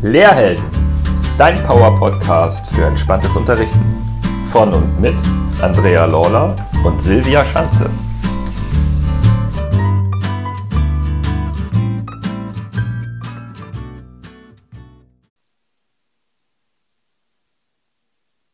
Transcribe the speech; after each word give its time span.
Lehrhelden, 0.00 0.64
dein 1.38 1.60
Power-Podcast 1.64 2.70
für 2.70 2.84
entspanntes 2.84 3.36
Unterrichten. 3.36 3.80
Von 4.52 4.72
und 4.72 5.00
mit 5.00 5.20
Andrea 5.60 6.04
Lawler 6.04 6.54
und 6.84 7.02
Silvia 7.02 7.44
Schanze. 7.44 7.90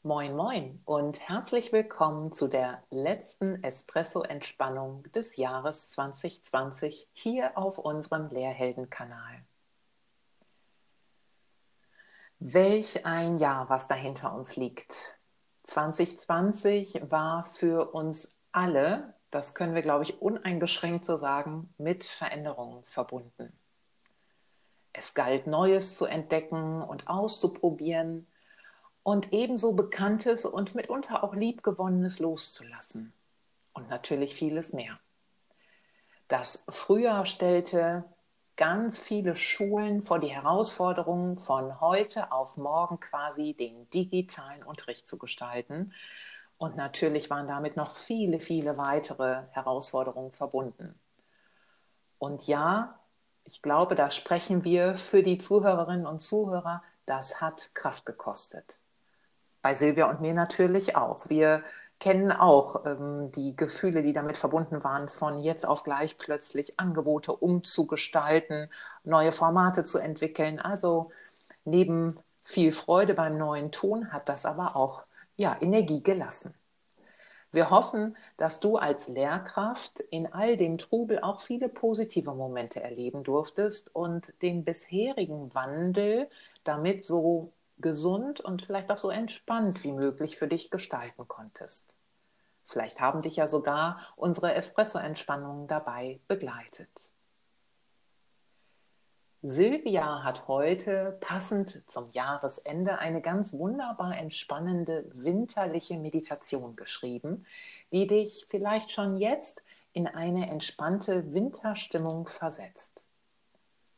Moin, 0.02 0.34
moin 0.34 0.80
und 0.86 1.20
herzlich 1.20 1.74
willkommen 1.74 2.32
zu 2.32 2.48
der 2.48 2.82
letzten 2.88 3.62
Espresso-Entspannung 3.62 5.02
des 5.14 5.36
Jahres 5.36 5.90
2020 5.90 7.06
hier 7.12 7.58
auf 7.58 7.76
unserem 7.76 8.30
Lehrhelden-Kanal. 8.30 9.44
Welch 12.38 13.06
ein 13.06 13.36
Jahr, 13.36 13.68
was 13.70 13.88
da 13.88 13.94
hinter 13.94 14.34
uns 14.34 14.56
liegt. 14.56 15.18
2020 15.64 17.10
war 17.10 17.46
für 17.46 17.94
uns 17.94 18.34
alle, 18.52 19.14
das 19.30 19.54
können 19.54 19.74
wir, 19.74 19.82
glaube 19.82 20.04
ich, 20.04 20.20
uneingeschränkt 20.20 21.04
so 21.04 21.16
sagen, 21.16 21.74
mit 21.78 22.04
Veränderungen 22.04 22.84
verbunden. 22.84 23.58
Es 24.92 25.14
galt 25.14 25.46
Neues 25.46 25.96
zu 25.96 26.06
entdecken 26.06 26.82
und 26.82 27.08
auszuprobieren 27.08 28.28
und 29.02 29.32
ebenso 29.32 29.74
Bekanntes 29.74 30.44
und 30.44 30.74
mitunter 30.74 31.24
auch 31.24 31.34
Liebgewonnenes 31.34 32.20
loszulassen. 32.20 33.12
Und 33.72 33.90
natürlich 33.90 34.36
vieles 34.36 34.72
mehr. 34.72 35.00
Das 36.28 36.64
Frühjahr 36.68 37.26
stellte 37.26 38.04
ganz 38.56 39.00
viele 39.00 39.36
Schulen 39.36 40.02
vor 40.02 40.18
die 40.18 40.28
Herausforderung, 40.28 41.38
von 41.38 41.80
heute 41.80 42.30
auf 42.32 42.56
morgen 42.56 43.00
quasi 43.00 43.54
den 43.54 43.88
digitalen 43.90 44.62
Unterricht 44.62 45.08
zu 45.08 45.18
gestalten. 45.18 45.92
Und 46.56 46.76
natürlich 46.76 47.30
waren 47.30 47.48
damit 47.48 47.76
noch 47.76 47.96
viele, 47.96 48.38
viele 48.38 48.78
weitere 48.78 49.42
Herausforderungen 49.50 50.32
verbunden. 50.32 50.94
Und 52.18 52.46
ja, 52.46 52.98
ich 53.44 53.60
glaube, 53.60 53.94
da 53.94 54.10
sprechen 54.10 54.64
wir 54.64 54.96
für 54.96 55.22
die 55.22 55.38
Zuhörerinnen 55.38 56.06
und 56.06 56.20
Zuhörer, 56.20 56.82
das 57.06 57.40
hat 57.40 57.74
Kraft 57.74 58.06
gekostet. 58.06 58.78
Bei 59.60 59.74
Silvia 59.74 60.08
und 60.08 60.20
mir 60.20 60.34
natürlich 60.34 60.96
auch. 60.96 61.28
Wir 61.28 61.62
kennen 62.00 62.32
auch 62.32 62.84
ähm, 62.86 63.32
die 63.32 63.56
Gefühle, 63.56 64.02
die 64.02 64.12
damit 64.12 64.36
verbunden 64.36 64.84
waren, 64.84 65.08
von 65.08 65.38
jetzt 65.38 65.66
auf 65.66 65.84
gleich 65.84 66.18
plötzlich 66.18 66.78
Angebote 66.78 67.32
umzugestalten, 67.32 68.70
neue 69.04 69.32
Formate 69.32 69.84
zu 69.84 69.98
entwickeln. 69.98 70.60
Also 70.60 71.10
neben 71.64 72.18
viel 72.44 72.72
Freude 72.72 73.14
beim 73.14 73.38
neuen 73.38 73.72
Ton 73.72 74.12
hat 74.12 74.28
das 74.28 74.46
aber 74.46 74.76
auch 74.76 75.04
ja, 75.36 75.56
Energie 75.60 76.02
gelassen. 76.02 76.54
Wir 77.54 77.70
hoffen, 77.70 78.16
dass 78.36 78.60
du 78.60 78.76
als 78.76 79.08
Lehrkraft 79.08 80.00
in 80.10 80.32
all 80.32 80.56
dem 80.56 80.76
Trubel 80.76 81.20
auch 81.20 81.40
viele 81.40 81.68
positive 81.68 82.34
Momente 82.34 82.82
erleben 82.82 83.22
durftest 83.22 83.94
und 83.94 84.34
den 84.42 84.64
bisherigen 84.64 85.54
Wandel 85.54 86.28
damit 86.64 87.04
so 87.04 87.53
gesund 87.78 88.40
und 88.40 88.62
vielleicht 88.62 88.90
auch 88.90 88.98
so 88.98 89.10
entspannt 89.10 89.82
wie 89.84 89.92
möglich 89.92 90.38
für 90.38 90.48
dich 90.48 90.70
gestalten 90.70 91.28
konntest. 91.28 91.94
Vielleicht 92.64 93.00
haben 93.00 93.22
dich 93.22 93.36
ja 93.36 93.48
sogar 93.48 94.00
unsere 94.16 94.54
Espresso-Entspannungen 94.54 95.66
dabei 95.66 96.20
begleitet. 96.28 96.88
Silvia 99.46 100.22
hat 100.24 100.48
heute 100.48 101.18
passend 101.20 101.82
zum 101.86 102.10
Jahresende 102.12 102.98
eine 102.98 103.20
ganz 103.20 103.52
wunderbar 103.52 104.16
entspannende 104.16 105.04
winterliche 105.12 105.98
Meditation 105.98 106.76
geschrieben, 106.76 107.44
die 107.92 108.06
dich 108.06 108.46
vielleicht 108.48 108.90
schon 108.90 109.18
jetzt 109.18 109.62
in 109.92 110.06
eine 110.06 110.48
entspannte 110.48 111.34
Winterstimmung 111.34 112.26
versetzt. 112.26 113.04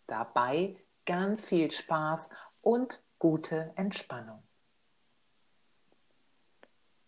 Dabei 0.08 0.76
ganz 1.04 1.44
viel 1.44 1.70
Spaß 1.70 2.30
und 2.60 3.00
gute 3.18 3.72
Entspannung. 3.76 4.42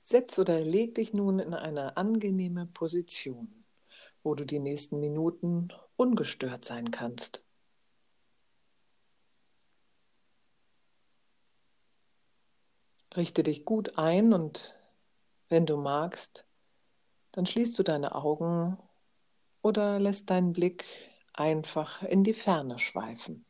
Setz 0.01 0.39
oder 0.39 0.61
leg 0.61 0.95
dich 0.95 1.13
nun 1.13 1.39
in 1.39 1.53
eine 1.53 1.97
angenehme 1.97 2.67
Position, 2.67 3.65
wo 4.23 4.35
du 4.35 4.47
die 4.47 4.59
nächsten 4.59 5.01
Minuten 5.01 5.71
ungestört 5.97 6.65
sein 6.65 6.91
kannst. 6.91 7.45
Richte 13.17 13.43
dich 13.43 13.65
gut 13.65 13.99
ein 13.99 14.33
und 14.33 14.79
wenn 15.49 15.67
du 15.67 15.77
magst, 15.77 16.47
dann 17.33 17.47
schließt 17.47 17.79
du 17.79 17.83
deine 17.83 18.15
Augen 18.15 18.79
oder 19.63 19.99
lässt 19.99 20.31
deinen 20.31 20.53
Blick 20.53 20.85
einfach 21.33 22.03
in 22.03 22.25
die 22.25 22.35
Ferne 22.35 22.79
schweifen. 22.79 23.48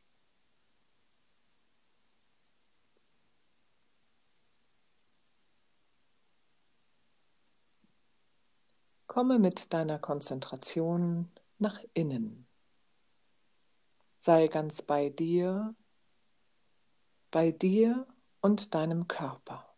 Komme 9.18 9.40
mit 9.40 9.72
deiner 9.72 9.98
Konzentration 9.98 11.28
nach 11.58 11.80
innen. 11.92 12.46
Sei 14.20 14.46
ganz 14.46 14.80
bei 14.80 15.10
dir, 15.10 15.74
bei 17.32 17.50
dir 17.50 18.06
und 18.40 18.74
deinem 18.74 19.08
Körper. 19.08 19.74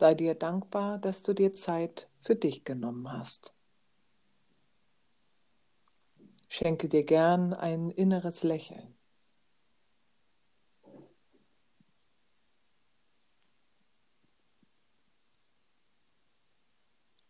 Sei 0.00 0.14
dir 0.14 0.34
dankbar, 0.34 0.98
dass 0.98 1.22
du 1.22 1.32
dir 1.32 1.52
Zeit 1.52 2.10
für 2.18 2.34
dich 2.34 2.64
genommen 2.64 3.12
hast. 3.12 3.54
Schenke 6.48 6.88
dir 6.88 7.04
gern 7.04 7.54
ein 7.54 7.90
inneres 7.92 8.42
Lächeln. 8.42 8.95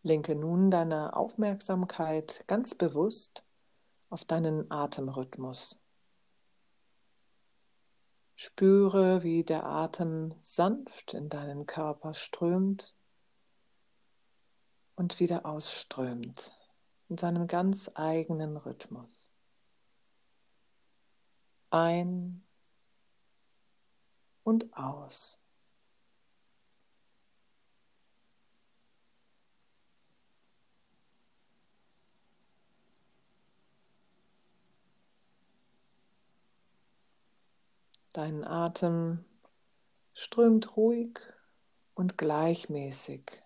Lenke 0.07 0.35
nun 0.35 0.71
deine 0.71 1.17
Aufmerksamkeit 1.17 2.45
ganz 2.47 2.73
bewusst 2.73 3.43
auf 4.09 4.23
deinen 4.23 4.71
Atemrhythmus. 4.71 5.77
Spüre, 8.35 9.23
wie 9.23 9.43
der 9.43 9.65
Atem 9.65 10.33
sanft 10.39 11.13
in 11.13 11.27
deinen 11.27 11.65
Körper 11.65 12.13
strömt 12.13 12.95
und 14.95 15.19
wieder 15.19 15.45
ausströmt 15.45 16.53
in 17.09 17.17
seinem 17.17 17.47
ganz 17.47 17.89
eigenen 17.95 18.55
Rhythmus. 18.55 19.29
Ein 21.69 22.47
und 24.43 24.73
aus. 24.73 25.41
Dein 38.17 38.43
Atem 38.43 39.25
strömt 40.15 40.75
ruhig 40.75 41.19
und 41.93 42.17
gleichmäßig 42.17 43.43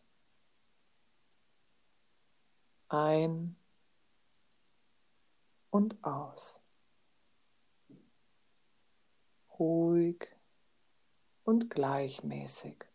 ein 2.87 3.57
und 5.71 6.01
aus. 6.05 6.62
Ruhig 9.59 10.33
und 11.44 11.69
gleichmäßig. 11.69 12.90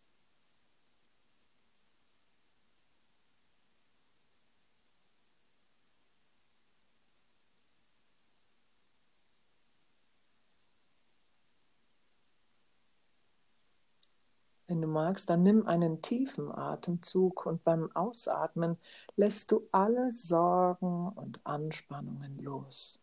Wenn 14.69 14.83
du 14.83 14.89
magst, 14.89 15.31
dann 15.31 15.43
nimm 15.45 15.67
einen 15.67 16.03
tiefen 16.03 16.51
Atemzug 16.51 17.47
und 17.47 17.63
beim 17.63 17.95
Ausatmen 17.95 18.79
lässt 19.15 19.53
du 19.53 19.69
alle 19.71 20.13
Sorgen 20.13 21.09
und 21.11 21.41
Anspannungen 21.45 22.39
los. 22.39 23.01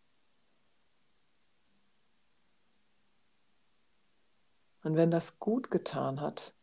Und 4.84 4.98
wenn 4.98 5.12
das 5.12 5.40
gut 5.40 5.72
getan 5.72 6.20
hat, 6.20 6.54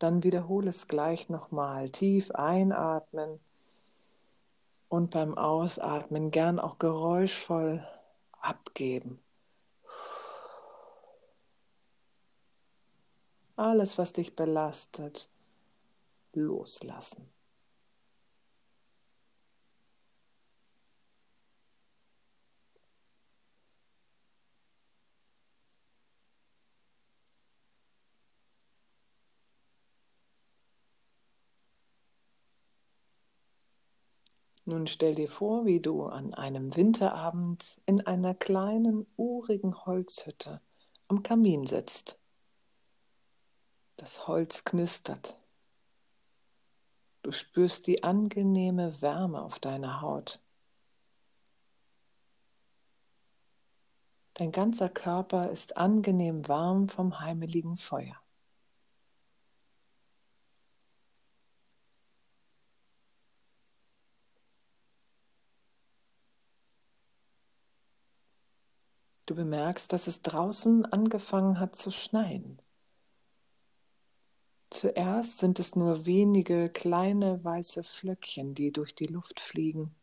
dann 0.00 0.24
wiederhole 0.24 0.70
es 0.70 0.88
gleich 0.88 1.28
nochmal. 1.28 1.88
Tief 1.90 2.32
einatmen 2.32 3.38
und 4.88 5.12
beim 5.12 5.38
Ausatmen 5.38 6.32
gern 6.32 6.58
auch 6.58 6.78
geräuschvoll 6.80 7.86
abgeben. 8.32 9.20
Alles, 13.60 13.98
was 13.98 14.14
dich 14.14 14.34
belastet, 14.34 15.28
loslassen. 16.32 17.28
Nun 34.64 34.86
stell 34.86 35.14
dir 35.14 35.28
vor, 35.28 35.66
wie 35.66 35.80
du 35.80 36.04
an 36.04 36.32
einem 36.32 36.74
Winterabend 36.76 37.78
in 37.84 38.06
einer 38.06 38.34
kleinen, 38.34 39.06
urigen 39.18 39.84
Holzhütte 39.84 40.62
am 41.08 41.22
Kamin 41.22 41.66
sitzt. 41.66 42.19
Das 44.00 44.26
Holz 44.26 44.64
knistert. 44.64 45.36
Du 47.20 47.32
spürst 47.32 47.86
die 47.86 48.02
angenehme 48.02 49.02
Wärme 49.02 49.42
auf 49.42 49.58
deiner 49.58 50.00
Haut. 50.00 50.40
Dein 54.32 54.52
ganzer 54.52 54.88
Körper 54.88 55.50
ist 55.50 55.76
angenehm 55.76 56.48
warm 56.48 56.88
vom 56.88 57.20
heimeligen 57.20 57.76
Feuer. 57.76 58.18
Du 69.26 69.34
bemerkst, 69.34 69.92
dass 69.92 70.06
es 70.06 70.22
draußen 70.22 70.86
angefangen 70.86 71.60
hat 71.60 71.76
zu 71.76 71.90
schneien. 71.90 72.62
Zuerst 74.70 75.38
sind 75.38 75.58
es 75.58 75.76
nur 75.76 76.06
wenige 76.06 76.70
kleine 76.70 77.42
weiße 77.44 77.82
Flöckchen, 77.82 78.54
die 78.54 78.72
durch 78.72 78.94
die 78.94 79.06
Luft 79.06 79.40
fliegen. 79.40 79.94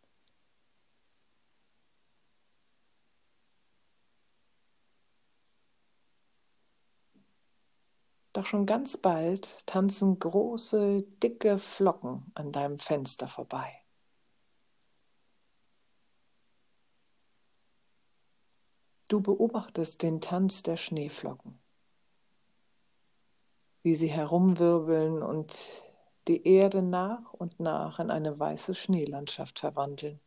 Doch 8.34 8.46
schon 8.46 8.68
ganz 8.68 8.98
bald 8.98 9.66
tanzen 9.66 10.20
große, 10.20 11.02
dicke 11.24 11.58
Flocken 11.58 12.32
an 12.36 12.52
deinem 12.52 12.78
Fenster 12.78 13.28
vorbei. 13.28 13.82
Du 19.08 19.22
beobachtest 19.22 20.04
den 20.04 20.22
Tanz 20.22 20.62
der 20.62 20.78
Schneeflocken, 20.78 21.58
wie 23.84 23.96
sie 23.96 24.08
herumwirbeln 24.08 25.22
und 25.24 25.54
die 26.28 26.46
Erde 26.48 26.82
nach 26.82 27.34
und 27.34 27.60
nach 27.60 28.00
in 28.00 28.12
eine 28.12 28.38
weiße 28.40 28.76
Schneelandschaft 28.76 29.60
verwandeln. 29.60 30.20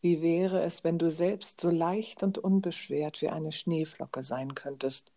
Wie 0.00 0.22
wäre 0.22 0.60
es, 0.62 0.84
wenn 0.84 0.98
du 0.98 1.10
selbst 1.10 1.60
so 1.60 1.68
leicht 1.70 2.22
und 2.22 2.38
unbeschwert 2.38 3.20
wie 3.22 3.28
eine 3.28 3.52
Schneeflocke 3.52 4.22
sein 4.22 4.54
könntest? 4.54 5.12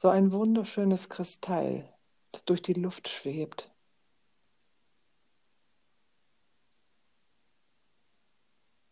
so 0.00 0.08
ein 0.08 0.32
wunderschönes 0.32 1.10
Kristall, 1.10 1.86
das 2.32 2.44
durch 2.44 2.62
die 2.62 2.74
Luft 2.74 3.08
schwebt. 3.08 3.70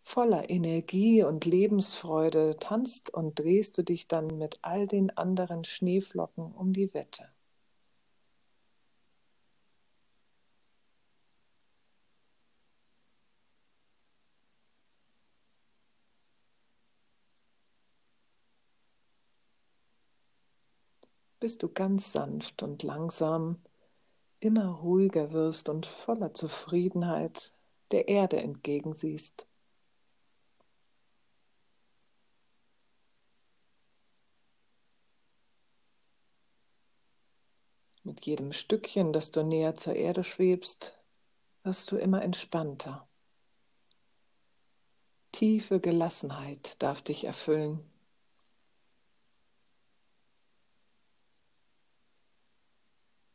Voller 0.00 0.48
Energie 0.48 1.22
und 1.22 1.44
Lebensfreude 1.44 2.56
tanzt 2.58 3.12
und 3.12 3.38
drehst 3.38 3.76
du 3.76 3.82
dich 3.82 4.08
dann 4.08 4.38
mit 4.38 4.58
all 4.62 4.86
den 4.86 5.16
anderen 5.16 5.64
Schneeflocken 5.64 6.52
um 6.52 6.72
die 6.72 6.92
Wette. 6.94 7.28
Bis 21.40 21.58
du 21.58 21.68
ganz 21.68 22.12
sanft 22.12 22.62
und 22.62 22.82
langsam 22.82 23.58
immer 24.40 24.68
ruhiger 24.68 25.32
wirst 25.32 25.68
und 25.68 25.86
voller 25.86 26.34
Zufriedenheit 26.34 27.54
der 27.90 28.08
Erde 28.08 28.38
entgegensiehst. 28.38 29.46
Mit 38.04 38.24
jedem 38.24 38.52
Stückchen, 38.52 39.12
das 39.12 39.32
du 39.32 39.42
näher 39.42 39.74
zur 39.74 39.94
Erde 39.94 40.24
schwebst, 40.24 40.98
wirst 41.62 41.90
du 41.90 41.96
immer 41.98 42.22
entspannter. 42.22 43.06
Tiefe 45.32 45.78
Gelassenheit 45.78 46.82
darf 46.82 47.02
dich 47.02 47.24
erfüllen. 47.24 47.80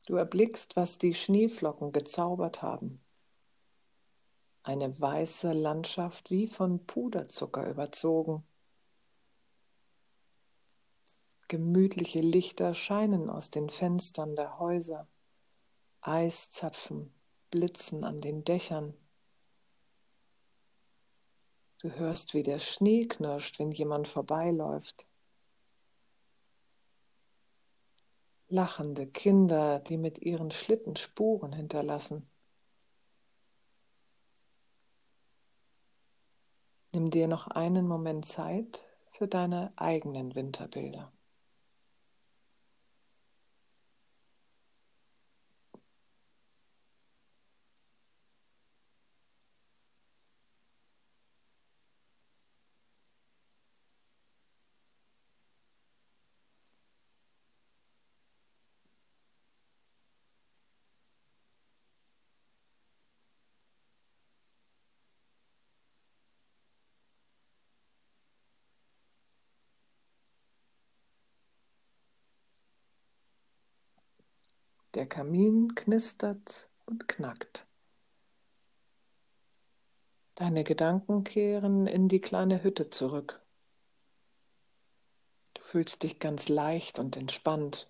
Du 0.05 0.15
erblickst, 0.15 0.75
was 0.75 0.97
die 0.97 1.13
Schneeflocken 1.13 1.91
gezaubert 1.94 2.61
haben. 2.61 3.01
Eine 4.61 5.00
weiße 5.00 5.53
Landschaft 5.53 6.29
wie 6.29 6.47
von 6.47 6.85
Puderzucker 6.85 7.69
überzogen. 7.69 8.44
Gemütliche 11.47 12.19
Lichter 12.19 12.73
scheinen 12.73 13.29
aus 13.29 13.50
den 13.50 13.69
Fenstern 13.69 14.35
der 14.35 14.59
Häuser. 14.59 15.07
Eiszapfen 16.01 17.13
blitzen 17.51 18.03
an 18.03 18.17
den 18.17 18.44
Dächern. 18.44 18.94
Du 21.79 21.91
hörst, 21.91 22.33
wie 22.33 22.44
der 22.44 22.59
Schnee 22.59 23.06
knirscht, 23.06 23.59
wenn 23.59 23.71
jemand 23.71 24.07
vorbeiläuft. 24.07 25.07
Lachende 28.54 29.07
Kinder, 29.07 29.80
die 29.80 29.98
mit 29.98 30.19
ihren 30.19 30.52
Schlitten 30.52 30.95
Spuren 30.95 31.54
hinterlassen. 31.54 32.30
Nimm 36.94 37.10
dir 37.10 37.28
noch 37.28 37.48
einen 37.48 37.88
Moment 37.88 38.26
Zeit 38.26 38.88
für 39.12 39.28
deine 39.28 39.74
eigenen 39.76 40.36
Winterbilder. 40.36 41.12
Der 74.94 75.07
Kamin 75.07 75.73
knistert 75.73 76.69
und 76.85 77.07
knackt. 77.07 77.66
Deine 80.35 80.64
Gedanken 80.64 81.23
kehren 81.23 81.88
in 81.88 82.07
die 82.07 82.21
kleine 82.21 82.64
Hütte 82.64 82.90
zurück. 82.92 83.42
Du 85.56 85.64
fühlst 85.64 86.04
dich 86.04 86.19
ganz 86.19 86.47
leicht 86.47 87.00
und 87.00 87.18
entspannt. 87.18 87.90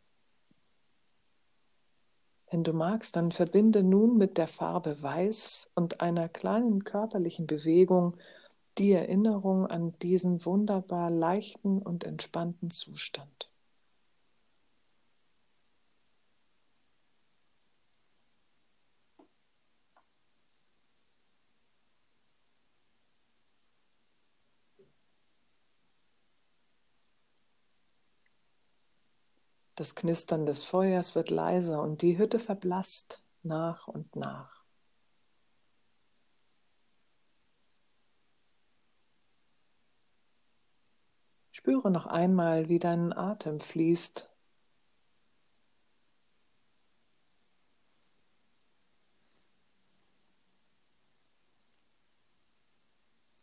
Wenn 2.50 2.64
du 2.64 2.72
magst, 2.72 3.16
dann 3.16 3.32
verbinde 3.32 3.84
nun 3.84 4.18
mit 4.18 4.38
der 4.38 4.48
Farbe 4.48 5.02
Weiß 5.02 5.72
und 5.76 6.02
einer 6.02 6.30
kleinen 6.30 6.84
körperlichen 6.84 7.48
Bewegung 7.48 8.16
die 8.78 8.92
Erinnerung 8.92 9.68
an 9.68 9.98
diesen 10.00 10.46
wunderbar 10.46 11.10
leichten 11.10 11.82
und 11.82 12.04
entspannten 12.04 12.72
Zustand. 12.72 13.53
Das 29.84 29.96
Knistern 29.96 30.46
des 30.46 30.64
Feuers 30.64 31.14
wird 31.14 31.30
leiser 31.30 31.82
und 31.82 32.04
die 32.04 32.18
Hütte 32.18 32.40
verblasst 32.40 33.22
nach 33.42 33.90
und 33.90 34.16
nach. 34.16 34.64
Spüre 41.52 41.92
noch 41.92 42.06
einmal, 42.06 42.70
wie 42.70 42.80
dein 42.80 43.12
Atem 43.12 43.60
fließt. 43.60 44.30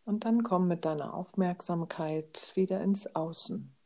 Und 0.07 0.25
dann 0.25 0.43
komm 0.43 0.69
mit 0.69 0.87
deiner 0.87 1.13
Aufmerksamkeit 1.13 2.53
wieder 2.55 2.81
ins 2.81 3.15
Außen. 3.15 3.77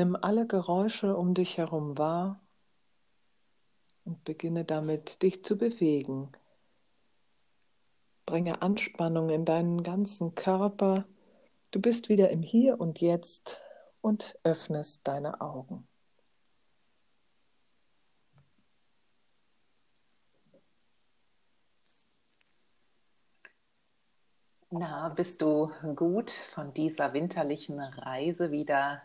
Nimm 0.00 0.16
alle 0.16 0.46
Geräusche 0.46 1.14
um 1.14 1.34
dich 1.34 1.58
herum 1.58 1.98
wahr 1.98 2.40
und 4.06 4.24
beginne 4.24 4.64
damit, 4.64 5.20
dich 5.20 5.44
zu 5.44 5.58
bewegen. 5.58 6.32
Bringe 8.24 8.62
Anspannung 8.62 9.28
in 9.28 9.44
deinen 9.44 9.82
ganzen 9.82 10.34
Körper. 10.34 11.04
Du 11.70 11.82
bist 11.82 12.08
wieder 12.08 12.30
im 12.30 12.40
Hier 12.40 12.80
und 12.80 13.02
Jetzt 13.02 13.60
und 14.00 14.38
öffnest 14.42 15.06
deine 15.06 15.42
Augen. 15.42 15.86
Na, 24.70 25.10
bist 25.10 25.42
du 25.42 25.70
gut 25.94 26.30
von 26.54 26.72
dieser 26.72 27.12
winterlichen 27.12 27.80
Reise 27.80 28.50
wieder 28.50 29.02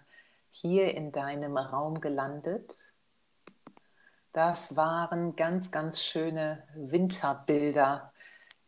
hier 0.56 0.96
in 0.96 1.12
deinem 1.12 1.58
Raum 1.58 2.00
gelandet? 2.00 2.78
Das 4.32 4.78
waren 4.78 5.36
ganz, 5.36 5.70
ganz 5.70 6.02
schöne 6.02 6.64
Winterbilder, 6.76 8.14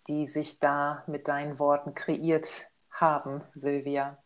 die 0.08 0.27
sich 0.27 0.60
da 0.60 1.03
mit 1.08 1.29
deinen 1.29 1.60
Worten 1.60 1.94
kreiert 1.94 2.67
haben, 2.91 3.41
Silvia. 3.53 4.17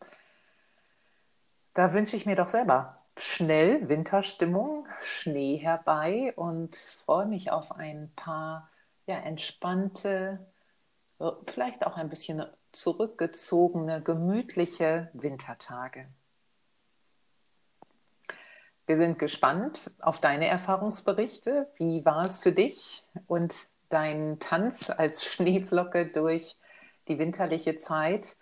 Da 1.74 1.92
wünsche 1.92 2.16
ich 2.16 2.26
mir 2.26 2.36
doch 2.36 2.48
selber 2.48 2.96
schnell 3.16 3.88
Winterstimmung, 3.88 4.84
Schnee 5.02 5.56
herbei 5.56 6.32
und 6.34 6.76
freue 7.04 7.26
mich 7.26 7.52
auf 7.52 7.70
ein 7.72 8.12
paar 8.16 8.70
ja, 9.06 9.16
entspannte, 9.18 10.46
vielleicht 11.46 11.86
auch 11.86 11.96
ein 11.96 12.08
bisschen 12.08 12.44
zurückgezogene, 12.72 14.02
gemütliche 14.02 15.10
Wintertage. 15.12 16.08
Wir 18.92 18.98
sind 18.98 19.18
gespannt 19.18 19.90
auf 20.02 20.20
deine 20.20 20.48
Erfahrungsberichte. 20.48 21.66
Wie 21.78 22.04
war 22.04 22.26
es 22.26 22.36
für 22.36 22.52
dich 22.52 23.06
und 23.26 23.54
dein 23.88 24.38
Tanz 24.38 24.90
als 24.90 25.24
Schneeflocke 25.24 26.08
durch 26.08 26.56
die 27.08 27.18
winterliche 27.18 27.78
Zeit? 27.78 28.36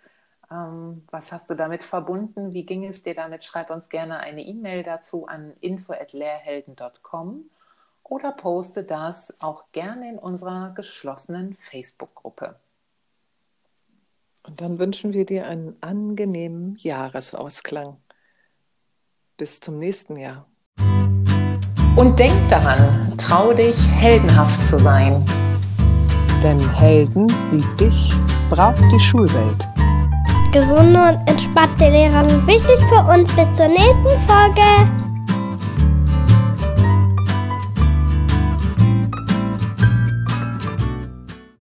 Ähm, 0.51 1.07
was 1.09 1.31
hast 1.31 1.49
du 1.49 1.53
damit 1.53 1.83
verbunden? 1.83 2.53
Wie 2.53 2.65
ging 2.65 2.83
es 2.83 3.01
dir 3.01 3.15
damit? 3.15 3.45
Schreib 3.45 3.69
uns 3.69 3.87
gerne 3.87 4.19
eine 4.19 4.41
E-Mail 4.41 4.83
dazu 4.83 5.25
an 5.25 5.53
info@lehrhelden.com 5.61 7.49
oder 8.03 8.33
poste 8.33 8.83
das 8.83 9.33
auch 9.39 9.71
gerne 9.71 10.09
in 10.09 10.19
unserer 10.19 10.73
geschlossenen 10.75 11.55
Facebook-Gruppe. 11.61 12.59
Und 14.45 14.59
dann 14.59 14.79
wünschen 14.79 15.13
wir 15.13 15.25
dir 15.25 15.47
einen 15.47 15.81
angenehmen 15.81 16.75
Jahresausklang. 16.75 17.95
Bis 19.41 19.59
zum 19.59 19.79
nächsten 19.79 20.17
Jahr. 20.17 20.45
Und 21.95 22.19
denk 22.19 22.35
daran, 22.47 23.07
trau 23.17 23.51
dich, 23.53 23.89
heldenhaft 23.89 24.63
zu 24.63 24.77
sein. 24.77 25.25
Denn 26.43 26.59
Helden 26.75 27.25
wie 27.49 27.65
dich 27.83 28.13
braucht 28.51 28.83
die 28.93 28.99
Schulwelt. 28.99 29.67
Gesunde 30.51 31.01
und 31.01 31.27
entspannte 31.27 31.89
Lehrer 31.89 32.29
sind 32.29 32.45
wichtig 32.45 32.77
für 32.87 33.03
uns. 33.11 33.31
Bis 33.33 33.51
zur 33.53 33.67
nächsten 33.67 34.11
Folge. 34.27 35.00